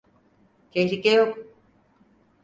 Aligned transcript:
Tehlike 0.71 1.11
yok. 1.13 1.37